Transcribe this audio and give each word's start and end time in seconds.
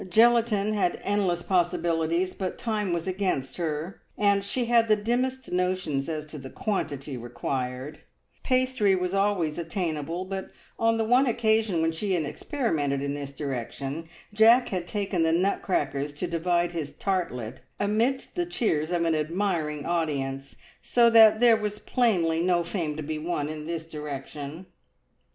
Gelatine 0.09 0.73
had 0.73 0.99
endless 1.03 1.43
possibilities, 1.43 2.33
but 2.33 2.57
time 2.57 2.91
was 2.91 3.05
against 3.05 3.57
her, 3.57 4.01
and 4.17 4.43
she 4.43 4.65
had 4.65 4.87
the 4.87 4.95
dimmest 4.95 5.51
notions 5.51 6.09
as 6.09 6.25
to 6.25 6.39
the 6.39 6.49
quantity 6.49 7.17
required; 7.17 7.99
pastry 8.41 8.95
was 8.95 9.13
always 9.13 9.59
attainable, 9.59 10.25
but 10.25 10.49
on 10.79 10.97
the 10.97 11.03
one 11.05 11.27
occasion 11.27 11.83
when 11.83 11.91
she 11.91 12.13
had 12.13 12.25
experimented 12.25 13.03
in 13.03 13.13
this 13.13 13.31
direction, 13.31 14.09
Jack 14.33 14.69
had 14.69 14.87
taken 14.87 15.21
the 15.21 15.31
nutcrackers 15.31 16.13
to 16.13 16.25
divide 16.25 16.71
his 16.71 16.93
tartlet 16.93 17.59
amidst 17.79 18.33
the 18.33 18.47
cheers 18.47 18.89
of 18.89 19.05
an 19.05 19.13
admiring 19.13 19.85
audience, 19.85 20.55
so 20.81 21.11
that 21.11 21.39
there 21.39 21.57
was 21.57 21.77
plainly 21.77 22.41
no 22.41 22.63
fame 22.63 22.97
to 22.97 23.03
be 23.03 23.19
won 23.19 23.47
in 23.49 23.67
this 23.67 23.85
direction. 23.85 24.65